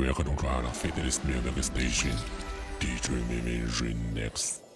We're 0.00 0.14
gonna 0.14 0.34
try 0.34 0.48
our 0.48 0.72
this 1.02 1.22
Music 1.24 1.62
Station. 1.62 2.12
DJ 2.78 3.10
Mimi 3.28 3.60
next. 4.14 4.69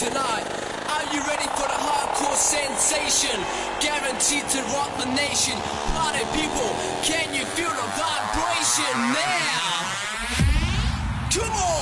tonight. 0.00 0.46
Are 0.88 1.04
you 1.12 1.20
ready 1.28 1.44
for 1.60 1.68
the 1.68 1.76
hardcore 1.76 2.34
sensation? 2.34 3.36
Guaranteed 3.80 4.48
to 4.48 4.62
rock 4.72 4.88
the 4.96 5.04
nation. 5.12 5.52
Party 5.92 6.24
people, 6.32 6.72
can 7.04 7.34
you 7.34 7.44
feel 7.44 7.68
the 7.68 7.88
vibration 8.00 8.96
now? 9.12 9.84
Come 11.28 11.52
on! 11.52 11.79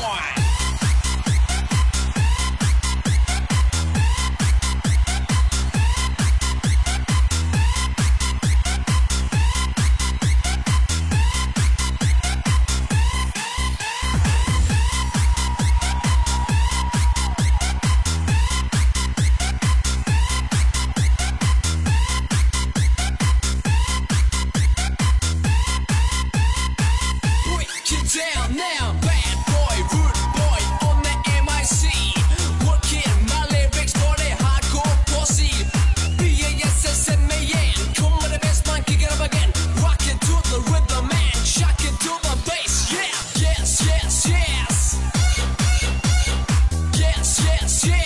yes, 47.36 47.86
yes. 47.86 47.97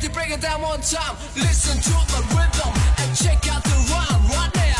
To 0.00 0.08
break 0.10 0.30
it 0.30 0.40
down 0.40 0.62
one 0.62 0.80
time. 0.80 1.16
Listen 1.34 1.76
to 1.76 1.90
the 1.90 2.22
rhythm 2.30 2.72
and 2.98 3.16
check 3.16 3.52
out 3.52 3.64
the 3.64 3.74
rhyme 3.90 4.30
right 4.30 4.54
now. 4.54 4.77